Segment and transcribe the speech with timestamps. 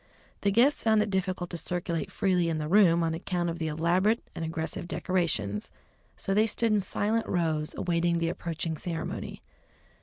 [0.41, 3.67] The guests found it difficult to circulate freely in the room on account of the
[3.67, 5.71] elaborate and aggressive decorations,
[6.17, 9.43] so they stood in silent rows awaiting the approaching ceremony.